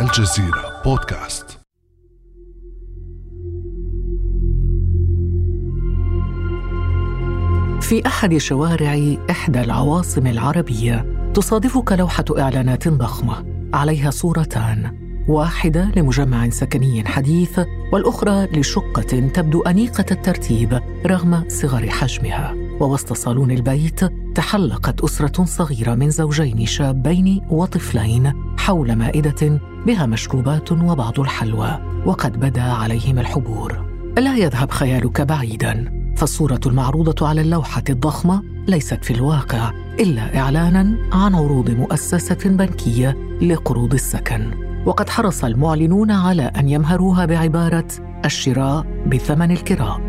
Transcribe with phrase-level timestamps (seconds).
[0.00, 1.58] الجزيرة بودكاست.
[7.80, 13.44] في أحد شوارع إحدى العواصم العربية تصادفك لوحة إعلانات ضخمة.
[13.74, 15.06] عليها صورتان.
[15.28, 17.60] واحدة لمجمع سكني حديث
[17.92, 22.54] والأخرى لشقة تبدو أنيقة الترتيب رغم صغر حجمها.
[22.80, 24.00] ووسط صالون البيت
[24.34, 32.62] تحلقت أسرة صغيرة من زوجين شابين وطفلين حول مائدة بها مشروبات وبعض الحلوى وقد بدا
[32.62, 33.86] عليهم الحبور.
[34.18, 35.92] لا يذهب خيالك بعيدا.
[36.16, 43.94] فالصورة المعروضة على اللوحة الضخمة ليست في الواقع إلا اعلانا عن عروض مؤسسة بنكية لقروض
[43.94, 44.50] السكن.
[44.86, 47.88] وقد حرص المعلنون على أن يمهروها بعبارة
[48.24, 50.00] الشراء بثمن الكراء.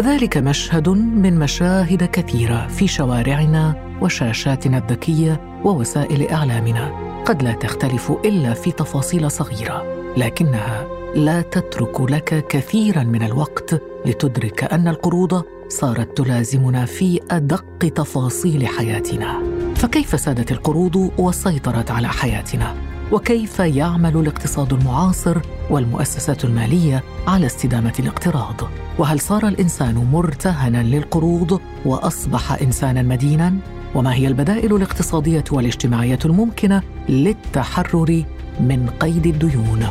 [0.00, 7.11] ذلك مشهد من مشاهد كثيرة في شوارعنا وشاشاتنا الذكية ووسائل إعلامنا.
[7.26, 9.84] قد لا تختلف إلا في تفاصيل صغيرة
[10.16, 18.66] لكنها لا تترك لك كثيرا من الوقت لتدرك أن القروض صارت تلازمنا في أدق تفاصيل
[18.66, 19.42] حياتنا.
[19.74, 22.74] فكيف سادت القروض وسيطرت على حياتنا؟
[23.12, 25.38] وكيف يعمل الاقتصاد المعاصر
[25.70, 28.60] والمؤسسات المالية على استدامة الاقتراض؟
[28.98, 33.54] وهل صار الإنسان مرتهنا للقروض وأصبح انسانا مدينا؟
[33.94, 38.24] وما هي البدائل الاقتصادية والاجتماعية الممكنة للتحرر
[38.60, 39.86] من قيد الديون؟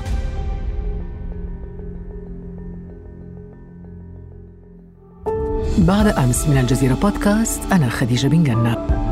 [5.78, 9.11] بعد أمس من الجزيرة بودكاست أنا خديجة بن جنة.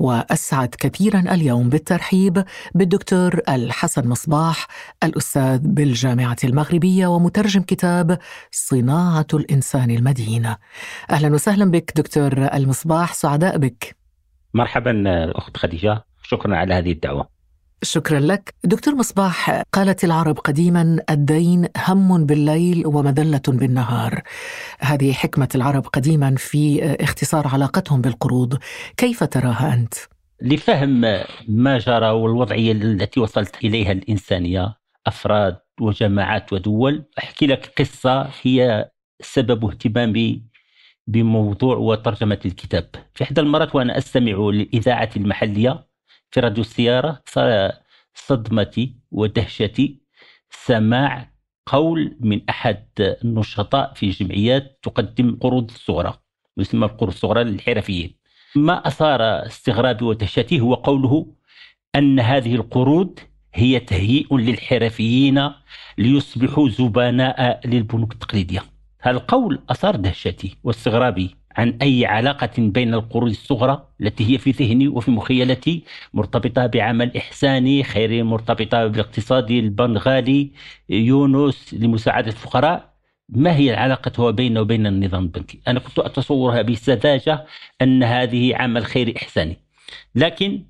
[0.00, 4.66] وأسعد كثيرا اليوم بالترحيب بالدكتور الحسن مصباح
[5.04, 8.18] الأستاذ بالجامعة المغربية ومترجم كتاب
[8.50, 10.54] صناعة الإنسان المدين.
[11.10, 13.96] أهلا وسهلا بك دكتور المصباح سعداء بك.
[14.54, 15.04] مرحبا
[15.38, 17.39] أخت خديجة شكرا على هذه الدعوة.
[17.82, 18.54] شكرا لك.
[18.64, 24.22] دكتور مصباح قالت العرب قديما الدين هم بالليل ومذلة بالنهار.
[24.80, 28.58] هذه حكمة العرب قديما في اختصار علاقتهم بالقروض.
[28.96, 29.94] كيف تراها أنت؟
[30.42, 31.00] لفهم
[31.48, 34.74] ما جرى والوضعية التي وصلت إليها الإنسانية
[35.06, 37.04] أفراد وجماعات ودول.
[37.18, 40.42] أحكي لك قصة هي سبب اهتمامي
[41.06, 42.90] بموضوع وترجمة الكتاب.
[43.14, 45.89] في إحدى المرات وأنا أستمع للاذاعه المحلية
[46.30, 47.72] في راديو السيارة صار
[48.14, 50.00] صدمتي ودهشتي.
[50.50, 51.32] سماع
[51.66, 56.14] قول من أحد النشطاء في جمعيات تقدم قروض صغرى
[56.56, 58.16] يسمى القروض الصغرى للحرفيين.
[58.56, 61.26] ما أثار استغرابي ودهشتي هو قوله
[61.96, 63.18] أن هذه القروض
[63.54, 65.50] هي تهيئ للحرفيين
[65.98, 68.62] ليصبحوا زبناء للبنوك التقليدية.
[69.00, 71.39] هذا القول أثار دهشتي واستغرابي.
[71.56, 75.84] عن أي علاقة بين القروض الصغرى التي هي في ذهني وفي مخيلتي
[76.14, 80.50] مرتبطة بعمل إحساني خيري مرتبطة بالاقتصاد البنغالي
[80.88, 82.90] يونس لمساعدة الفقراء.
[83.28, 87.46] ما هي العلاقة بينه وبين النظام البنكي؟ أنا كنت أتصورها بسذاجة
[87.82, 89.56] أن هذه عمل خيري إحساني.
[90.14, 90.64] لكن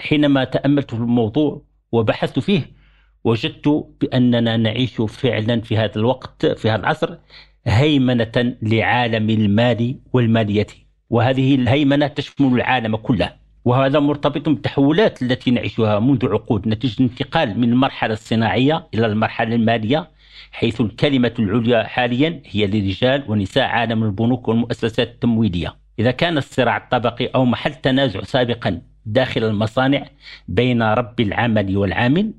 [0.00, 2.76] حينما تأملت في الموضوع وبحثت فيه
[3.24, 7.18] وجدت بأننا نعيش فعلا في هذا الوقت في هذا العصر
[7.66, 10.66] هيمنة لعالم المال والمالية.
[11.10, 13.32] وهذه الهيمنة تشمل العالم كله.
[13.64, 20.10] وهذا مرتبط بالتحولات التي نعيشها منذ عقود نتيجة انتقال من المرحلة الصناعية إلى المرحلة المالية
[20.52, 25.74] حيث الكلمة العليا حاليا هي لرجال ونساء عالم البنوك والمؤسسات التمويلية.
[25.98, 30.06] إذا كان الصراع الطبقي أو محل تنازع سابقا داخل المصانع
[30.48, 32.32] بين رب العمل والعامل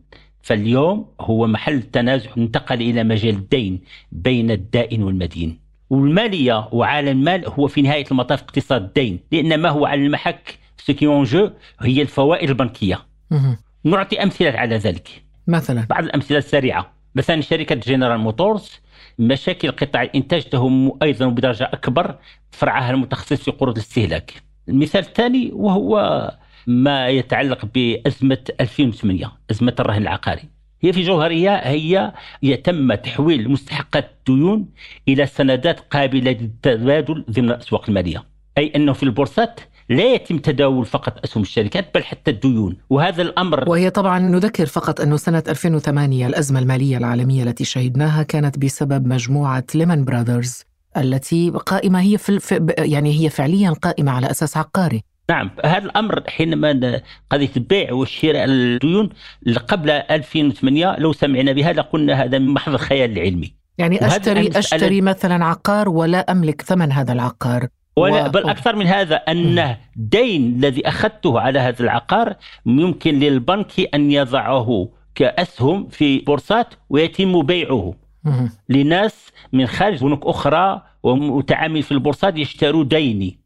[0.48, 3.82] فاليوم هو محل تنازع انتقل إلى مجال الدين
[4.12, 5.60] بين الدائن والمدين.
[5.90, 11.24] والمالية وعالم المال هو في نهاية المطاف اقتصاد الدين لأن ما هو على المحك سكي
[11.24, 11.50] جو
[11.80, 13.00] هي الفوائد البنكية.
[13.84, 15.10] نعطي أمثلة على ذلك.
[15.48, 16.94] مثلا؟ بعض الأمثلة السريعة.
[17.16, 18.72] مثلا شركة جنرال موتورز
[19.20, 22.16] مشاكل قطاع الإنتاج تهم أيضا بدرجة أكبر
[22.52, 24.34] فرعها المتخصص في قروض الاستهلاك.
[24.70, 26.32] المثال الثاني وهو
[26.68, 30.44] ما يتعلق بأزمة 2008 أزمة الرهن العقاري.
[30.82, 34.66] هي في جوهرها هي يتم تحويل مستحقات الديون
[35.08, 38.24] إلى سندات قابلة للتبادل ضمن الأسواق المالية.
[38.58, 39.60] أي أنه في البورصات
[39.90, 42.78] لا يتم تداول فقط أسهم الشركات بل حتى الديون.
[42.90, 48.58] وهذا الأمر وهي طبعا نذكر فقط أنه سنة 2008 الأزمة المالية العالمية التي شهدناها كانت
[48.58, 50.64] بسبب مجموعة ليمان براذرز
[50.98, 55.04] التي قائمة هي في يعني هي فعليا قائمة على أساس عقاري.
[55.30, 59.10] نعم هذا الأمر حينما قضية البيع والشراء الديون
[59.68, 63.54] قبل 2008 لو سمعنا بها لقلنا هذا من محض الخيال العلمي.
[63.78, 68.30] يعني اشتري أشتري مثلا عقار ولا أملك ثمن هذا العقار؟ ولا و...
[68.30, 72.36] بل أكثر من هذا أن الدين الذي أخذته على هذا العقار
[72.66, 77.94] يمكن للبنك أن يضعه كأسهم في بورصات ويتم بيعه.
[78.70, 83.40] لناس من خارج بنوك أخرى ومتعامل في البورصات يشتروا ديني.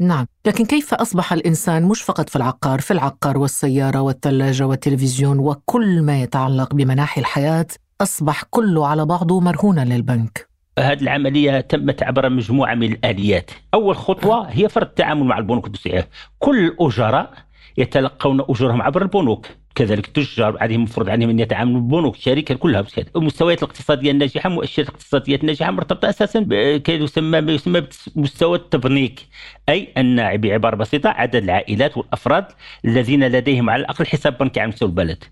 [0.00, 0.26] نعم.
[0.46, 6.22] لكن كيف أصبح الإنسان مش فقط في العقار في العقار والسيارة والثلاجة والتلفزيون وكل ما
[6.22, 7.66] يتعلق بمناحي الحياة
[8.00, 10.48] أصبح كله على بعضه مرهونا للبنك.
[10.78, 13.50] هذه العملية تمت عبر مجموعة من الآليات.
[13.74, 17.32] أول خطوة هي فرض التعامل مع البنوك التسعيرية كل الأجراء
[17.78, 19.46] يتلقون أجورهم عبر البنوك.
[19.74, 22.84] كذلك التجار عليهم مفروض عليهم أن يتعاملوا بالبنوك الشركة كلها
[23.16, 26.46] المستويات الاقتصادية الناجحة مؤشرات الاقتصادية الناجحة مرتبطة أساسا
[26.88, 27.82] يسمى ما يسمى
[28.16, 29.20] بمستوى التبنيك.
[29.68, 32.46] أي أن بعباره بسيطة عدد العائلات والأفراد
[32.84, 35.24] الذين لديهم على الأقل حساب بنكي على مستوى البلد.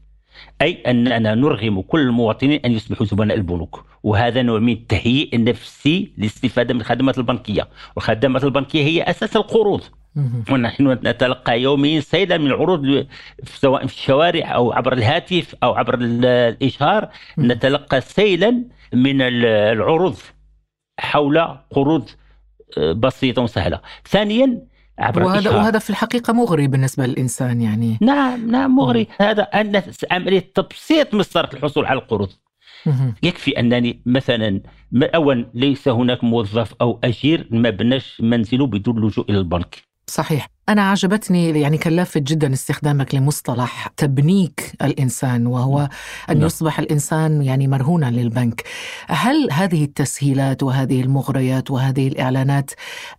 [0.62, 3.84] أي اننا نرغم كل المواطنين أن يصبحوا زبناء البنوك.
[4.02, 7.69] وهذا نوع من التهيئ النفسي للاستفاده من الخدمات البنكية.
[7.96, 9.82] والخدمات البنكية هي أساس القروض.
[10.50, 13.06] ونحن نتلقى يوميا سيلا من العروض
[13.44, 17.08] سواء في الشوارع أو عبر الهاتف أو عبر الإشهار.
[17.38, 20.16] نتلقى سيلا من العروض
[21.00, 21.38] حول
[21.70, 22.08] قروض
[22.78, 23.80] آه، بسيطة وسهلة.
[24.08, 24.62] ثانيا
[24.98, 25.56] عبر وهذا الإشهار.
[25.56, 27.98] وهذا في الحقيقة مغري بالنسبة للإنسان يعني.
[28.00, 29.06] نعم نعم مغري.
[29.20, 32.28] هذا أن عمليه تبسيط مسطره الحصول على القروض.
[33.22, 34.60] يكفي أنني مثلا
[35.14, 39.89] اولا ليس هناك موظف أو اجير ما بناش منزله بدون اللجوء إلى البنك.
[40.10, 45.88] صحيح أنا عجبتني يعني كان لافت جدا استخدامك لمصطلح تبنيك الإنسان وهو
[46.30, 46.46] أن نعم.
[46.46, 48.62] يصبح الإنسان يعني مرهونا للبنك
[49.06, 52.70] هل هذه التسهيلات وهذه المغريات وهذه الإعلانات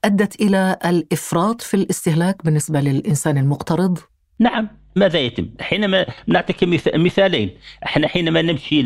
[0.06, 4.00] أدت إلى الإفراط في الاستهلاك بالنسبة للإنسان المقترض؟
[4.40, 6.64] نعم ماذا يتم؟ حينما نعطيك
[6.96, 7.50] مثالين
[7.86, 8.84] إحنا حينما نمشي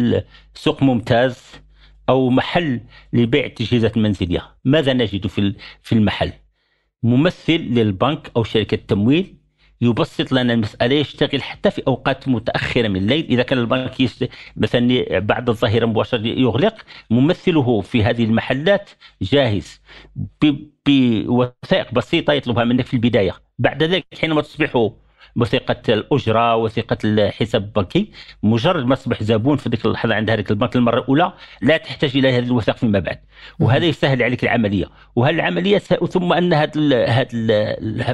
[0.56, 1.38] لسوق ممتاز
[2.10, 2.82] أو محل
[3.14, 5.54] لبيع التجهيزات المنزليه ماذا نجد في
[5.84, 6.32] في المحل؟
[7.06, 9.36] ممثل للبنك أو شركة تمويل
[9.82, 13.26] يبسط لنا المسألة يشتغل حتى في أوقات متأخرة من الليل.
[13.26, 14.30] إذا كان البنك يست...
[14.58, 16.76] مثلا بعد الظهيرة مباشرة يغلق
[17.10, 18.90] ممثله في هذه المحلات
[19.22, 19.82] جاهز
[20.16, 20.56] ب...
[20.88, 23.36] بوثائق بسيطة يطلبها منك في البداية.
[23.60, 24.90] بعد ذلك حينما تصبح
[25.36, 28.12] وثيقه الأجرة وثيقة الحساب البنكي.
[28.44, 32.38] مجرد ما تصبح زبون في ذيك اللحظة عند هذاك البنك المرة الأولى لا تحتاج إلى
[32.38, 33.20] هذه الوثائق فيما بعد.
[33.60, 34.86] وهذا يسهل عليك العملية.
[35.16, 36.68] وهذه العملية ثم أن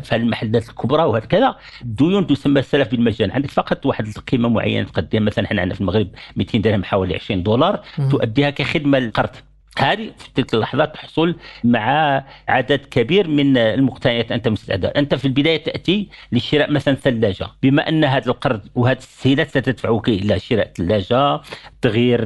[0.02, 3.32] في المحلات الكبرى وهكذا ديون تسمى السلف بالمجان.
[3.32, 7.44] عندك فقط واحد القيمة معينة تقدم مثلا إحنا عندنا في المغرب 200 درهم حوالي 20
[7.44, 7.82] دولار.
[8.12, 9.30] تؤديها كخدمة للقرض
[9.78, 14.86] هذه في تلك اللحظات تحصل مع عدد كبير من المقتنيات أنت مستعد.
[14.86, 17.48] أنت في البداية تأتي لشراء مثلا ثلاجة.
[17.64, 21.42] بما أن هذا القرض وهذه التسهيلات ستدفعك إلى شراء ثلاجة
[21.82, 22.22] تغيير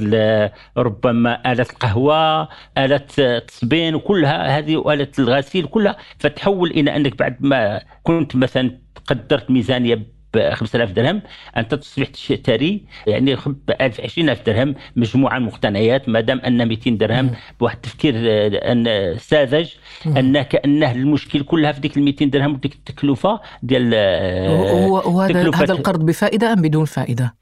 [0.78, 7.82] ربما آلة القهوه آلة التصبين وكلها هذه وآلة الغسيل كلها فتحول إلى أنك بعد ما
[8.04, 11.22] كنت مثلا قدرت ميزانية ب 5000 درهم
[11.58, 16.90] أنت تصبح تشتري يعني ب 1000 20000 درهم مجموعة من المقتنيات ما دام أن 200
[16.90, 19.70] درهم بواحد التفكير آه، أن ساذج
[20.06, 25.74] أن كانه المشكل كلها في ديك ال 200 درهم وديك التكلفة ديال آه، وهذا هذا
[25.74, 27.36] القرض بفائدة أم بدون فائدة؟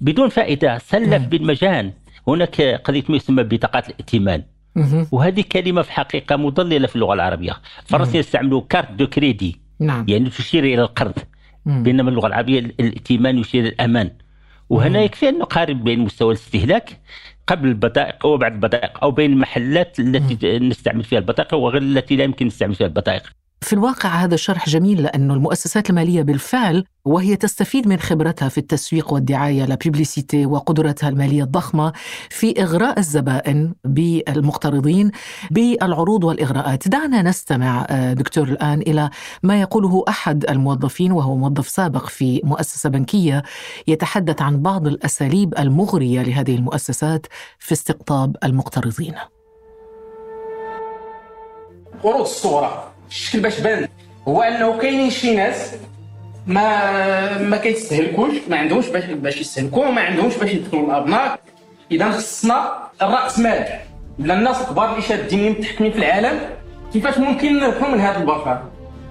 [0.00, 1.92] بدون فائدة سلف بالمجان.
[2.28, 4.42] هناك قضية ما يسمى بطاقات الائتمان.
[5.12, 7.56] وهذه كلمة في الحقيقة مضللة في اللغة العربية.
[7.82, 10.04] الفرنسيين يستعملوا carte de crédit نعم.
[10.08, 11.18] يعني تشير إلى القرض.
[11.68, 14.10] بينما اللغة العربية الائتمان يشير للامان
[14.68, 17.00] وهنا يكفي أن نقارن بين مستوى الاستهلاك
[17.46, 22.46] قبل البطائق وبعد البطائق أو بين المحلات التي نستعمل فيها البطائق وغير التي لا يمكن
[22.46, 23.22] نستعمل فيها البطائق.
[23.60, 29.12] في الواقع هذا الشرح جميل لأنه المؤسسات المالية بالفعل وهي تستفيد من خبرتها في التسويق
[29.12, 31.92] والدعاية لابيبليسيتي وقدرتها المالية الضخمة
[32.30, 35.10] في إغراء الزبائن بالمقترضين
[35.50, 36.88] بالعروض والإغراءات.
[36.88, 39.10] دعنا نستمع آه، دكتور الآن إلى
[39.42, 43.42] ما يقوله أحد الموظفين وهو موظف سابق في مؤسسة بنكية
[43.86, 47.26] يتحدث عن بعض الأساليب المغرية لهذه المؤسسات
[47.58, 49.14] في استقطاب المقترضين.
[52.02, 52.87] قروض الصغرى.
[53.10, 53.88] الشكل باش بان.
[54.28, 55.74] هو أنه كاينين شي ناس
[56.46, 61.40] ما ما كيستهلكوش ما عندهمش باش باش يستهلكوا وما عندهمش باش يدخلوا الابناء
[61.90, 62.72] إذا خصنا
[63.02, 63.64] الرأس مال.
[64.18, 66.40] ولا الناس الكبار اللي شادين متحكمين في العالم
[66.92, 68.62] كيفاش ممكن نربحوا من هذا البشر؟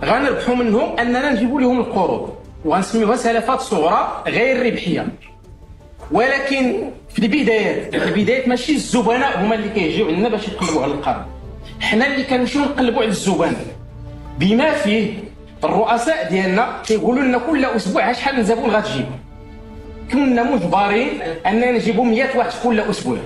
[0.06, 2.36] غنربحوا منهم أننا نجيبوا لهم القروض.
[2.66, 5.08] وغنسميوها سلفات صغرى غير ربحية.
[6.12, 11.25] ولكن في البدايات في البدايات ماشي الزبناء هما اللي كيجيو عندنا باش يقلبوا على القرض.
[11.82, 13.66] حنا اللي كنمشيو نقلبوا على الزبناء.
[14.39, 15.13] بما فيه
[15.63, 19.06] الرؤساء ديالنا كيقولوا لنا كل أسبوع شحال من زبون غتجيب
[20.12, 23.17] كنا مجبرين أننا نجيبوا 100 واحد كل أسبوع.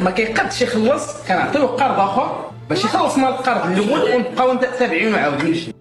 [0.00, 5.72] ما كيقدش يخلص كنعطيوه قرض آخر باش يخلص مال القرض الأول ونبقاو تابعين نمشي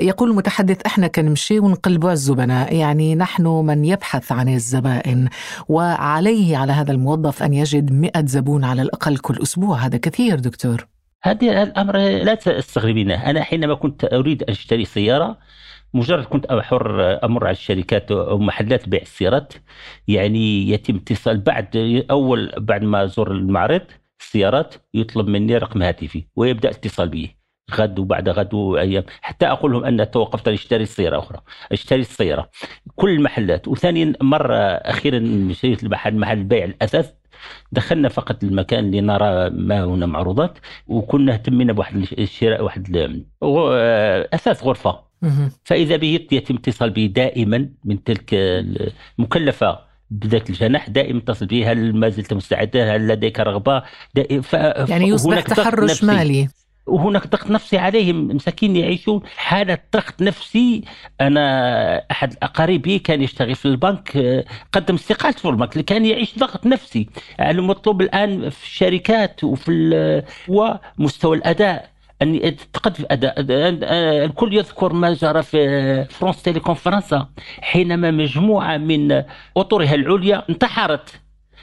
[0.00, 5.28] يقول المتحدث إحنا كنمشي ونقلبوا على الزبناء يعني نحن من يبحث عن الزبائن
[5.68, 9.76] وعليه على هذا الموظف أن يجد 100 زبون على الأقل كل أسبوع.
[9.76, 10.86] هذا كثير دكتور.
[11.30, 13.30] هذا الأمر لا تستغربينه.
[13.30, 15.38] أنا حينما كنت أريد أن أشتري سيارة
[15.94, 19.52] مجرد كنت أحر أمر على الشركات أو محلات بيع السيارات
[20.08, 21.76] يعني يتم اتصال بعد
[22.10, 23.82] أول بعد ما ازور المعرض
[24.20, 27.38] السيارات يطلب مني رقم هاتفي ويبدأ الاتصال بي.
[27.74, 29.04] غد وبعد غد وأيام.
[29.22, 31.40] حتى أقول لهم أن توقفت أشتري سيارة أخرى.
[31.72, 32.50] أشتري السيارة.
[32.96, 33.68] كل المحلات.
[33.68, 37.12] وثانيا مرة أخيرا مشيت المحل محل بيع الأثاث.
[37.72, 43.22] دخلنا فقط المكان لنرى ما هنا معروضات وكنا اهتمينا بواحد الشراء واحد
[44.34, 45.08] أساس غرفة.
[45.64, 48.30] فإذا به يتم اتصال به دائما من تلك
[49.18, 49.78] المكلفه
[50.10, 53.82] بذاك الجناح دائما اتصل به هل ما زلت مستعدا هل لديك رغبة.
[54.88, 56.48] يعني يصبح تحرش مالي.
[56.88, 59.20] وهناك ضغط نفسي عليهم مساكين يعيشون.
[59.36, 60.84] حالة ضغط نفسي
[61.20, 67.08] أنا أحد أقاربي كان يشتغل في البنك قدم استقالته في البنك كان يعيش ضغط نفسي.
[67.40, 71.90] المطلوب الآن في الشركات وفي ومستوى الأداء.
[72.22, 73.34] ان تقدم أداء
[74.24, 77.28] الكل يذكر ما جرى في فرنسا تيليكوم فرنسا
[77.60, 79.22] حينما مجموعة من
[79.56, 81.20] أطرها العليا انتحرت.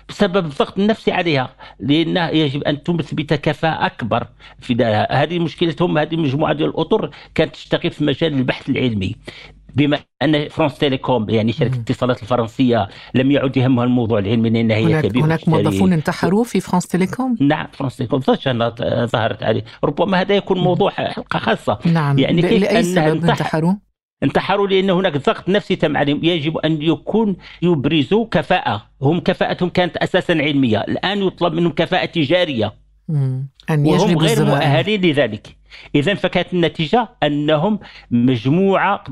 [0.09, 4.27] بسبب الضغط النفسي عليها لأن يجب أن تثبت كفاءه أكبر
[4.59, 9.15] في دارها هذه مشكلتهم هذه مجموعه ديال الأطر كانت تشتغل في مجال البحث العلمي.
[9.75, 14.85] بما أن فرانس تيليكوم يعني شركة الاتصالات الفرنسية لم يعد يهمها الموضوع العلمي لأن هي
[14.85, 18.19] هناك, هناك موظفون انتحروا في فرانس تيليكوم؟ نعم فرانس تيليكوم
[19.05, 19.63] ظهرت عليه.
[19.83, 21.79] ربما هذا يكون موضوع حلقة خاصة.
[21.85, 22.19] نعم.
[22.19, 23.73] يعني كيف لاي سبب انتحروا؟
[24.23, 26.23] انتحروا لأن هناك ضغط نفسي تم عليهم.
[26.23, 28.83] يجب أن يكون يبرزوا كفاءة.
[29.01, 30.81] هم كفاءتهم كانت أساسا علمية.
[30.81, 32.73] الآن يطلب منهم كفاءة تجارية.
[33.69, 35.57] أن وهم غير مؤهلين لذلك.
[35.95, 37.79] اذا فكانت النتيجة أنهم
[38.11, 39.03] مجموعة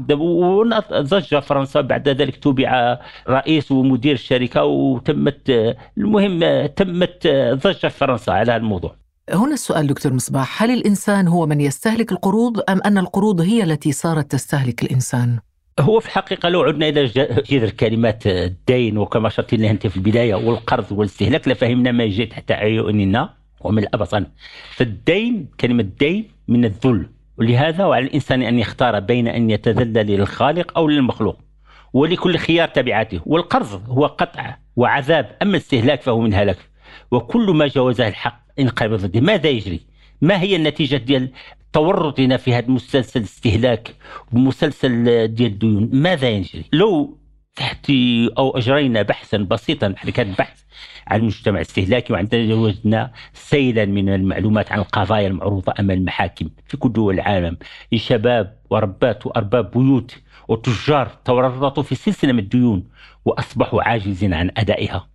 [0.93, 9.02] ضج فرنسا بعد ذلك تبع رئيس ومدير الشركة وتمت المهم تمت ضجة فرنسا على الموضوع.
[9.29, 13.91] هنا السؤال دكتور مصباح هل الإنسان هو من يستهلك القروض أم أن القروض هي التي
[13.91, 15.39] صارت تستهلك الإنسان؟
[15.79, 20.35] هو في الحقيقة لو عدنا إلى جذر كلمات الدين وكما شرت لنا أنت في البداية
[20.35, 24.25] والقرض والاستهلاك لفهمنا ما جاء تحت عيوننا ومن الأبطن.
[24.75, 30.87] فالدين كلمة دين من الذل ولهذا وعلى الإنسان أن يختار بين أن يتذلل للخالق أو
[30.87, 31.37] للمخلوق
[31.93, 33.19] ولكل خيار تبعاته.
[33.25, 36.57] والقرض هو قطع وعذاب أما الاستهلاك فهو من هلك.
[37.11, 39.79] وكل ما جاوزه الحق انقلب ضده ماذا يجري؟
[40.21, 41.31] ما هي النتيجة ديال
[41.73, 43.95] تورطنا في هذا المسلسل الاستهلاك
[44.33, 47.17] ومسلسل ديال الديون؟ ماذا يجري؟ لو
[47.55, 47.91] تحت
[48.37, 50.61] أو أجرينا بحثا بسيطا كان بحث
[51.07, 56.93] عن المجتمع الاستهلاكي وعندنا وجدنا سيلا من المعلومات عن القضايا المعروضة أمام المحاكم في كل
[56.93, 57.57] دول العالم.
[57.91, 60.17] لشباب وربات وأرباب بيوت
[60.47, 62.83] وتجار تورطوا في سلسلة من الديون
[63.25, 65.12] وأصبحوا عاجزين عن أدائها.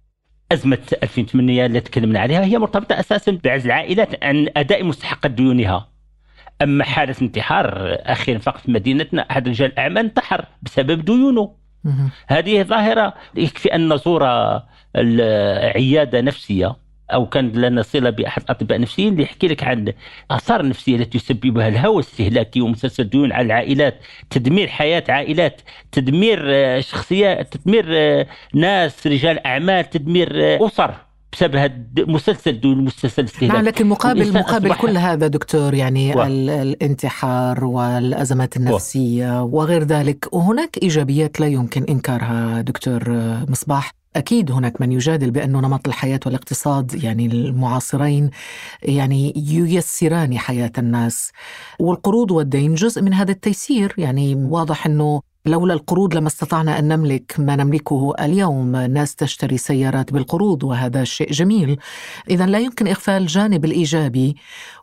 [0.53, 5.89] أزمة 2008 اللي تكلمنا عليها هي مرتبطة أساسا بعزل العائلات عن أداء مستحقات ديونها.
[6.63, 11.55] أما حالة انتحار أخيرا فقط في مدينتنا أحد رجال الأعمال انتحر بسبب ديونه.
[12.27, 14.23] هذه ظاهرة يكفي أن نزور
[14.97, 16.77] العيادة نفسية.
[17.13, 19.93] أو كان لنا صله بأحد الاطباء النفسيين اللي يحكي لك عن
[20.31, 24.01] الاثار النفسيه التي يسببها الهوى الاستهلاكي ومسلسل الديون على العائلات،
[24.31, 25.61] تدمير حياة عائلات،
[25.93, 30.95] تدمير آه، شخصيات، تدمير آه، ناس رجال أعمال، تدمير آه، أسر
[31.33, 33.55] بسبب هذا المسلسل دون مسلسل الاستهلاك.
[33.55, 36.23] نعم لكن مقابل مقابل كل هذا دكتور يعني و...
[36.23, 39.57] الانتحار والأزمات النفسية و...
[39.57, 43.03] وغير ذلك وهناك إيجابيات لا يمكن إنكارها دكتور
[43.49, 43.98] مصباح.
[44.17, 48.31] أكيد هناك من يجادل بأن نمط الحياة والاقتصاد يعني المعاصرين
[48.83, 51.33] يعني ييسران حياة الناس.
[51.79, 53.95] والقروض والدين جزء من هذا التيسير.
[53.99, 60.13] يعني واضح أنه لولا القروض لما استطعنا أن نملك ما نملكه اليوم ناس تشتري سيارات
[60.13, 61.79] بالقروض وهذا شيء جميل.
[62.31, 64.37] إذا لا يمكن إغفال الجانب الإيجابي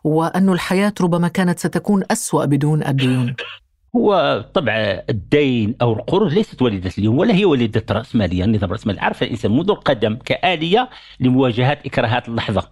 [0.04, 3.34] وأن الحياة ربما كانت ستكون أسوأ بدون الديون.
[3.96, 9.22] هو طبع الدين أو القروض ليست وليدة اليوم ولا هي وليدة الراسماليه النظام الراسمالي عرف
[9.22, 10.90] الإنسان منذ القدم كآلية
[11.20, 12.70] لمواجهة إكراهات اللحظة.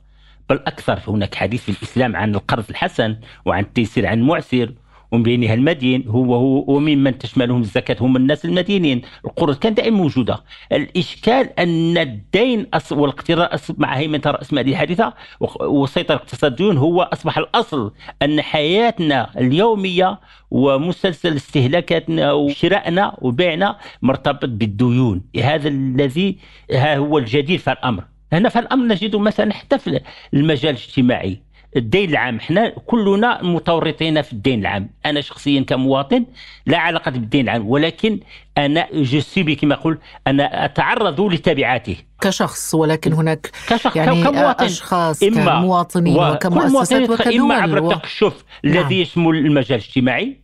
[0.51, 4.73] بل أكثر هناك حديث في الإسلام عن القرض الحسن وعن التيسير عن المعسر.
[5.15, 9.03] ومن بينها المدين هو هو وممن تشملهم الزكاة هم الناس المدينين.
[9.25, 10.45] القروض كانت دائما موجودة.
[10.73, 15.15] الإشكال أن الدين والاقتراض مع هيمنة رأس مالية الحديثة
[15.61, 17.93] وسيطرة اقتصاد الديون هو أصبح الأصل
[18.23, 25.23] أن حياتنا اليومية ومسلسل استهلاكاتنا وشرائنا وبيعنا مرتبط بالديون.
[25.43, 26.39] هذا الذي
[26.73, 28.05] هو الجديد في الأمر.
[28.33, 30.01] هنا في الأمر نجد مثلا حتى في
[30.35, 31.41] المجال الاجتماعي.
[31.77, 32.37] الدين العام.
[32.37, 34.91] إحنا كلنا متورطين في الدين العام.
[35.07, 36.25] أنا شخصيا كمواطن
[36.67, 38.21] لا علاقة بالدين العام ولكن
[38.59, 39.21] أنا جو
[39.61, 44.65] كما أقول أنا أتعرض لتبعاته كشخص ولكن هناك كشخص يعني كمواطن.
[44.65, 48.75] أشخاص إما كمواطنين وكمؤسسات وكدول إما عبر التقشف نعم.
[48.77, 50.44] الذي يشمل المجال الاجتماعي.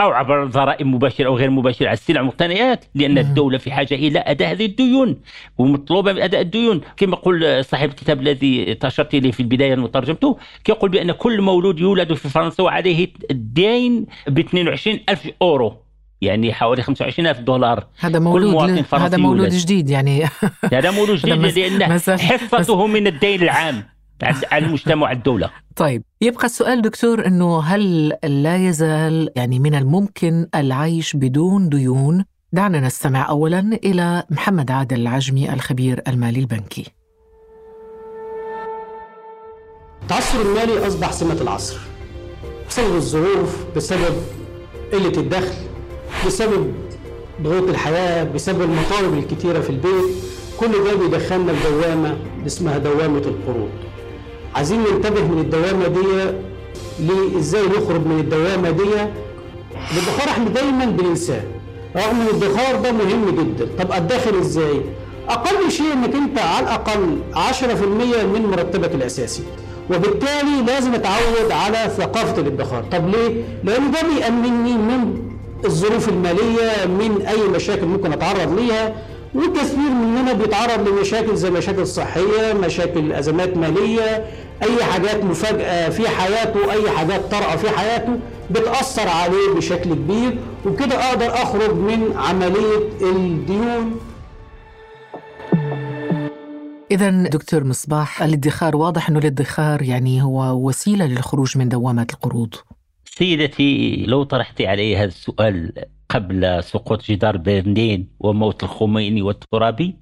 [0.00, 4.18] أو عبر ضرائب مباشرة أو غير مباشرة على السلع والمقتنيات لأن الدولة في حاجة إلى
[4.18, 5.16] أداء هذه الديون
[5.58, 6.80] ومطلوبة من أداء الديون.
[6.96, 12.14] كما يقول صاحب الكتاب الذي اشرت اليه في البداية وترجمته كيقول بأن كل مولود يولد
[12.14, 15.76] في فرنسا وعليه الدين ب 22 ألف أورو
[16.20, 17.86] يعني حوالي 25 ألف دولار.
[18.00, 20.24] هذا مولود هذا مولود جديد يعني.
[20.72, 23.84] هذا مولود جديد لأن حصته من الدين العام.
[24.22, 31.16] على المجتمع الدولة طيب يبقى السؤال دكتور إنه هل لا يزال يعني من الممكن العيش
[31.16, 36.84] بدون ديون؟ دعنا نستمع اولا إلى محمد عادل العجمي الخبير المالي البنكي.
[40.02, 41.78] التعثر المالي أصبح سمة العصر
[42.68, 44.14] بسبب الظروف بسبب
[44.92, 45.54] قلة الدخل
[46.26, 46.74] بسبب
[47.42, 50.04] ضغوط الحياة بسبب المطالب الكتيرة في البيت
[50.60, 53.68] كل ده بيدخلنا في دوامة اسمها دوامة القروض
[54.58, 56.34] عايزين ننتبه من الدوامة دي
[57.34, 58.82] لازاي نخرج من الدوامة دي؟
[59.92, 61.40] الادخار إحنا دايما بننساه.
[61.96, 63.68] رغم إن الادخار ده مهم جدا.
[63.78, 64.80] طب ادخر إزاي؟
[65.28, 69.42] أقل شيء إنك أنت على الأقل 10% من مرتبك الأساسي.
[69.90, 72.84] وبالتالي لازم أتعود على ثقافة الادخار.
[72.92, 75.22] طب ليه؟ لأن ده بيأمنني من
[75.64, 78.94] الظروف المالية من أي مشاكل ممكن أتعرض ليها
[79.34, 84.24] وكثير مننا بيتعرض لمشاكل زي مشاكل صحية مشاكل أزمات مالية
[84.62, 88.18] أي حاجات مفاجأة في حياته أي حاجات طارئة في حياته
[88.50, 94.00] بتأثر عليه بشكل كبير وكده أقدر أخرج من عملية الديون.
[96.90, 102.54] إذا دكتور مصباح الادخار واضح أنه الادخار يعني هو وسيلة للخروج من دوامات القروض.
[103.04, 105.72] سيدتي لو طرحتي علي هذا السؤال
[106.08, 109.96] قبل سقوط جدار برلين وموت الخميني والترابي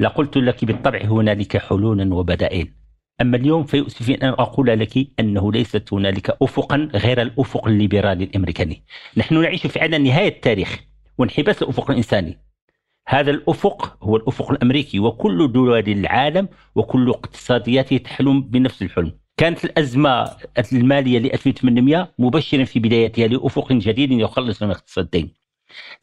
[0.00, 2.75] لقلت لك بالطبع هنالك حلول وبدائل.
[3.20, 8.84] أما اليوم فيؤسفني أن أقول لك أنه ليست هنالك أفقا غير الأفق الليبرالي الأمريكاني.
[9.16, 10.80] نحن نعيش فعلا نهاية التاريخ
[11.18, 12.38] وانحباس الأفق الإنساني.
[13.08, 19.18] هذا الأفق هو الأفق الأمريكي وكل دول العالم وكل اقتصادياته تحلم بنفس الحلم.
[19.36, 20.30] كانت الأزمة
[20.72, 25.34] المالية ل 1800 مبشرا في بدايتها لأفق جديد يخلص من اقتصادين.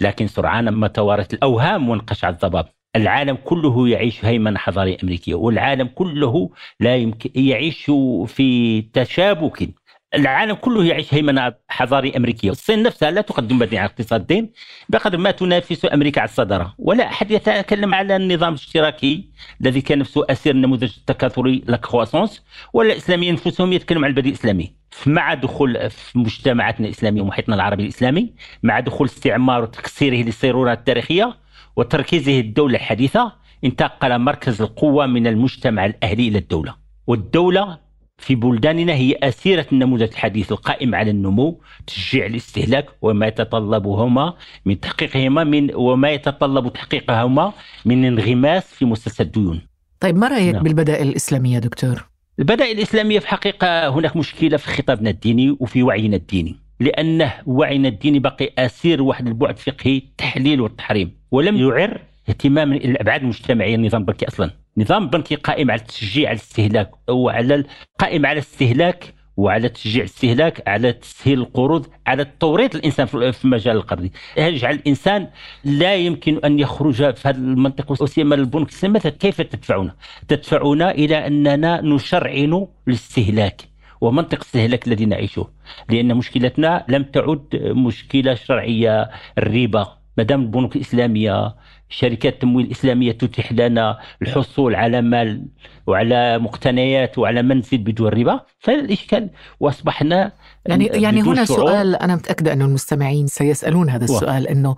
[0.02, 2.66] لكن سرعان ما توارت الأوهام وانقشع الضباب.
[2.96, 7.92] العالم كله يعيش هيمنة حضارية أمريكية والعالم كله لا يمكن يعيش
[8.28, 9.70] في تشابك.
[10.16, 12.50] العالم كله يعيش هيمنة حضارية أمريكية.
[12.52, 14.52] الصين نفسها لا تقدم بديل على اقتصاد الدين
[14.90, 16.76] بقدر ما تنافس أمريكا على الصدارة.
[16.78, 19.30] ولا أحد يتكلم على النظام الاشتراكي
[19.62, 24.74] الذي كان نفسه أسير النموذج التكاثري لاكرواسونس ولا الإسلاميين أنفسهم يتكلموا عن البديل الإسلامي
[25.06, 31.43] مع دخول في مجتمعاتنا الإسلامية ومحيطنا العربي الإسلامي مع دخول استعمار وتكسيره للصيرورة التاريخية
[31.76, 33.34] وتركيزه الدولة الحديثة
[33.64, 36.76] انتقل مركز القوة من المجتمع الأهلي إلى الدولة
[37.08, 37.78] والدولة
[38.18, 44.34] في بلداننا هي أسيرة النموذج الحديث القائم على النمو تشجيع الاستهلاك وما يتطلبهما
[44.66, 47.54] من تحقيقهما من وما يتطلب تحقيقهما
[47.86, 49.62] من انغماس في مسلسل الديون
[50.00, 50.64] طيب ما رأيك نعم.
[50.64, 52.06] بالبدائل الإسلامية دكتور؟
[52.40, 58.20] البدائل الإسلامية في حقيقة هناك مشكلة في خطابنا الديني وفي وعينا الديني لأنه وعينا الديني
[58.20, 61.12] بقي أسير واحد البعد الفقهي التحليل والتحريم.
[61.32, 64.50] ولم يعر اهتماما إلى الأبعاد المجتمعية للنظام البنكي أصلا.
[64.78, 67.64] النظام البنكي قائم على تشجيع الاستهلاك وعلى
[68.00, 74.10] قائم على الاستهلاك وعلى تشجيع الاستهلاك على تسهيل القروض على توريط الانسان في مجال القرض
[74.38, 75.28] يجعل الإنسان
[75.64, 79.96] لا يمكن أن يخرج في هذه المنطقة وسيما البنوك مثلا كيف تدفعنا؟
[80.28, 83.62] تدفعنا إلى أننا نشرعن الاستهلاك.
[84.04, 85.48] ومنطق الاستهلاك الذي نعيشه.
[85.90, 89.10] لأن مشكلتنا لم تعد مشكلة شرعية.
[89.38, 89.88] الربا
[90.18, 91.56] ما دام البنوك الإسلامية
[91.90, 95.46] شركات التمويل الإسلامية تتيح لنا الحصول على مال
[95.88, 100.32] وعلى مقتنيات وعلى منزل بدون ربا فالاشكال وأصبحنا
[100.66, 101.60] يعني يعني هنا شعور.
[101.60, 104.76] سؤال أنا متأكدة أنه المستمعين سيسألون هذا السؤال إنه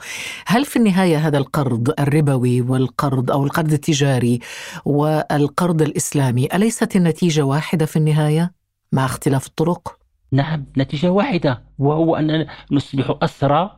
[0.47, 4.39] هل في النهاية هذا القرض الربوي والقرض أو القرض التجاري
[4.85, 8.64] والقرض الإسلامي أليست النتيجة واحدة في النهاية؟
[8.95, 9.97] مع اختلاف الطرق؟
[10.31, 13.77] نعم نتيجة واحدة وهو أننا نصبح أسرى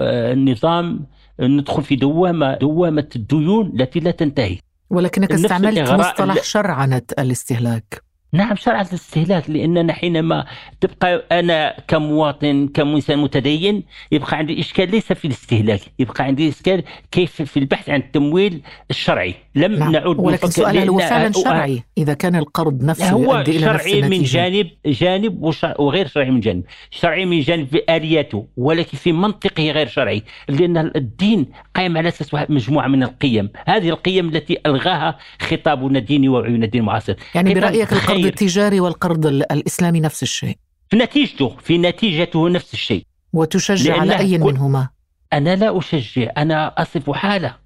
[0.00, 1.06] آه، نظام
[1.40, 4.58] ندخل في دوامة دوامة الديون التي لا تنتهي
[4.90, 8.02] ولكنك استعملت مصطلح شرعنة الاستهلاك
[8.34, 10.44] نعم شرع الاستهلاك لأننا حينما
[10.80, 17.42] تبقى أنا كمواطن كإنسان متدين يبقى عندي إشكال ليس في الاستهلاك يبقى عندي إشكال كيف
[17.42, 19.34] في البحث عن التمويل الشرعي.
[19.54, 19.92] لم نعم.
[19.92, 23.84] نعود ولكن السؤال هل هو فعلا شرعي؟ إذا كان القرض نفسه هو يؤدي إلى نفس
[23.88, 26.64] شرعي من جانب جانب وغير شرعي من جانب.
[26.90, 32.34] شرعي من جانب في آلياته ولكن في منطقه غير شرعي لأن الدين قائم على أساس
[32.34, 33.48] واحد- مجموعة من القيم.
[33.66, 37.14] هذه القيم التي ألغاها خطابنا الديني ووعينا الدين المعاصر.
[37.34, 37.92] يعني كيف برأيك
[38.24, 40.56] القرض؟ التجاري والقرض ال- الإسلامي نفس الشيء.
[40.90, 43.06] في نتيجته في نتيجته نفس الشيء.
[43.32, 44.88] وتشجع على أي منهما؟
[45.32, 47.56] أنا لا أشجع أنا أصف حالة.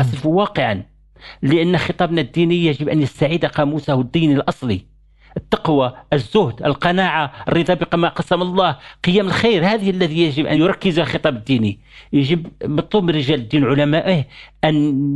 [0.00, 0.82] أصف واقعا.
[1.42, 4.86] لأن خطابنا الديني يجب أن يستعيد قاموسه الديني الأصلي.
[5.36, 11.36] التقوى الزهد القناعة الرضا بما قسم الله قيم الخير هذه الذي يجب أن يركز الخطاب
[11.36, 11.78] الديني.
[12.12, 14.24] يجب مطلوب من رجال الدين علمائه
[14.64, 14.74] أن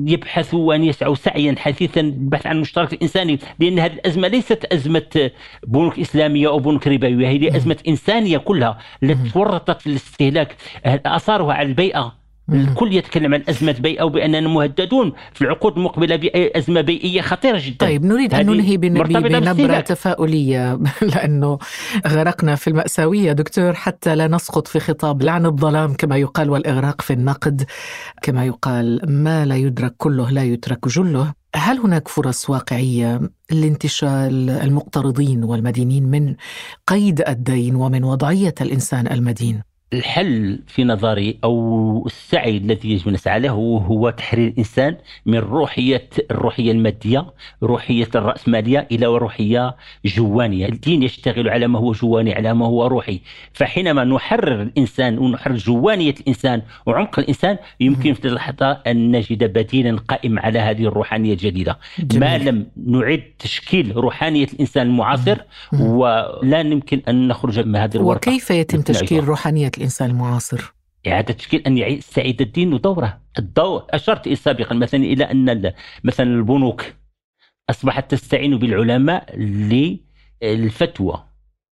[0.09, 5.31] يبحثوا وأن يسعوا سعيا حثيثا للبحث عن المشترك الإنساني لأن هذه الأزمة ليست أزمة
[5.67, 10.57] بنوك إسلامية أو بنوك ربوية هذه أزمة إنسانية كلها التي تورطت في الاستهلاك
[10.87, 12.20] آثارها على البيئة.
[12.53, 17.87] الكل يتكلم عن أزمة بيئة وبأننا مهددون في العقود المقبلة بأزمة بيئية خطيرة جدا.
[17.87, 19.81] طيب نريد أن ننهي بنبرة.
[19.81, 20.79] تفاؤلية
[21.15, 21.59] لأنه
[22.07, 23.33] غرقنا في المأساوية.
[23.33, 27.65] دكتور حتى لا نسقط في خطاب لعن الظلام كما يقال والإغراق في النقد.
[28.23, 31.33] كما يقال ما لا يدرك كله لا يترك جله.
[31.57, 36.35] هل هناك فرص واقعية لانتشال المقترضين والمدينين من
[36.87, 43.41] قيد الدين ومن وضعية الإنسان المدين؟ الحل في نظري أو السعي الذي يجب أن نسعى
[43.41, 43.51] له
[43.87, 47.27] هو تحرير الإنسان من روحيه الروحية المادية،
[47.63, 53.21] روحية الرأسمالية إلى روحية جوانية، الدين يشتغل على ما هو جواني على ما هو روحي،
[53.53, 60.39] فحينما نحرر الإنسان ونحرر جوانية الإنسان وعمق الإنسان يمكن في اللحظة أن نجد بديلا قائم
[60.39, 62.49] على هذه الروحانية الجديده، ما جميل.
[62.49, 65.39] لم نعد تشكيل روحانية الإنسان المعاصر.
[65.81, 68.31] ولا يمكن أن نخرج من هذه الورطه.
[68.31, 69.27] وكيف يتم تشكيل أيضا.
[69.81, 70.75] الإنسان المعاصر؟
[71.07, 75.73] إعادة تشكيل أن يعيد يستعيد الدين دوره الدور أشرت سابقا مثلا إلى أن
[76.05, 76.85] مثلا البنوك
[77.71, 79.37] أصبحت تستعين بالعلماء
[80.43, 81.25] للفتوى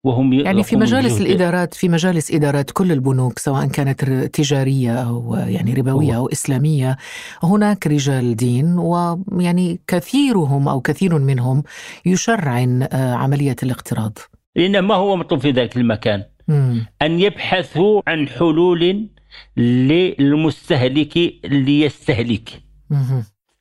[0.05, 5.75] وهم يعني في مجالس الإدارات في مجالس إدارات كل البنوك سواء كانت تجارية أو يعني
[5.75, 6.23] ربوية هو.
[6.23, 6.97] أو إسلامية
[7.43, 11.63] هناك رجال دين ويعني كثيرهم أو كثير منهم
[12.07, 14.19] يشرعن آه، عملية الاقتراض
[14.57, 16.25] لأن ما هو مطلوب في ذلك المكان.
[17.03, 19.09] أن يبحثوا عن حلول
[19.57, 22.51] للمستهلك ليستهلك.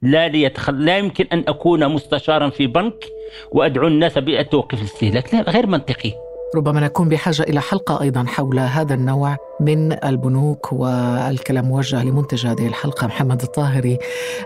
[0.02, 0.86] لا ليتخل...
[0.86, 3.06] لا يمكن أن أكون مستشارا في بنك
[3.52, 5.34] وأدعو الناس بأن توقف الاستهلاك.
[5.34, 6.14] لا غير منطقي.
[6.56, 12.68] ربما نكون بحاجة إلى حلقة أيضا حول هذا النوع من البنوك والكلام موجه لمنتج هذه
[12.68, 13.08] الحلقة.
[13.08, 13.98] محمد الطاهري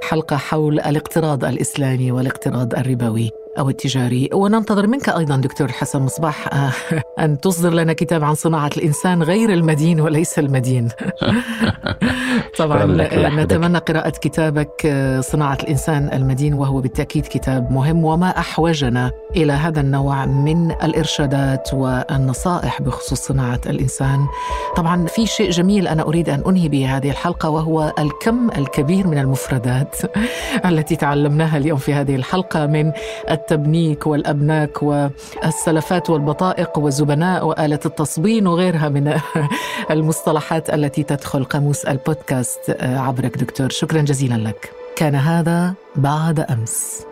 [0.10, 3.32] حلقة حول الاقتراض الإسلامي والاقتراض الربوي.
[3.58, 4.30] أو التجاري.
[4.34, 6.72] وننتظر منك أيضا دكتور حسن مصباح آه،
[7.20, 10.90] أن تصدر لنا كتاب عن صناعة الإنسان غير المدين وليس المدين.
[12.60, 12.86] طبعا.
[13.30, 19.82] نتمنى قراءة كتابك آه، صناعة الإنسان المدين وهو بالتأكيد كتاب مهم وما أحوجنا إلى هذا
[19.82, 24.28] النوع من الإرشادات والنصائح بخصوص صناعة الإنسان.
[24.76, 29.18] طبعا في شيء جميل أنا أريد أن أنهي به هذه الحلقة وهو الكم الكبير من
[29.18, 29.96] المفردات
[30.70, 32.92] التي تعلمناها اليوم في هذه الحلقة من
[33.40, 39.20] التبنيك والأبناك والسلفات والبطائق والزبناء وآلة التصبين وغيرها من
[39.96, 43.70] المصطلحات التي تدخل قاموس البودكاست عبرك دكتور.
[43.70, 44.72] شكرا جزيلا لك.
[44.96, 47.09] كان هذا بعد أمس.